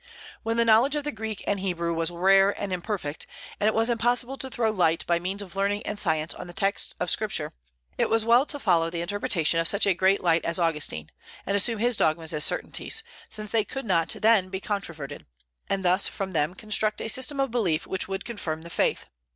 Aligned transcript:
When 0.41 0.57
the 0.57 0.65
knowledge 0.65 0.95
of 0.95 1.03
the 1.03 1.11
Greek 1.11 1.43
and 1.45 1.59
Hebrew 1.59 1.93
was 1.93 2.09
rare 2.09 2.59
and 2.59 2.73
imperfect, 2.73 3.27
and 3.59 3.67
it 3.67 3.73
was 3.75 3.87
impossible 3.87 4.35
to 4.39 4.49
throw 4.49 4.71
light 4.71 5.05
by 5.05 5.19
means 5.19 5.43
of 5.43 5.55
learning 5.55 5.85
and 5.85 5.99
science 5.99 6.33
on 6.33 6.47
the 6.47 6.53
texts 6.55 6.95
of 6.99 7.11
Scripture, 7.11 7.53
it 7.99 8.09
was 8.09 8.25
well 8.25 8.47
to 8.47 8.57
follow 8.57 8.89
the 8.89 9.01
interpretation 9.01 9.59
of 9.59 9.67
such 9.67 9.85
a 9.85 9.93
great 9.93 10.23
light 10.23 10.43
as 10.43 10.57
Augustine, 10.57 11.11
and 11.45 11.55
assume 11.55 11.77
his 11.77 11.95
dogmas 11.95 12.33
as 12.33 12.43
certainties, 12.43 13.03
since 13.29 13.51
they 13.51 13.63
could 13.63 13.85
not 13.85 14.09
then 14.09 14.49
be 14.49 14.59
controverted; 14.59 15.23
and 15.69 15.85
thus 15.85 16.07
from 16.07 16.31
them 16.31 16.55
construct 16.55 16.99
a 16.99 17.07
system 17.07 17.39
of 17.39 17.51
belief 17.51 17.85
which 17.85 18.07
would 18.07 18.25
confirm 18.25 18.63
the 18.63 18.71
faith. 18.71 19.05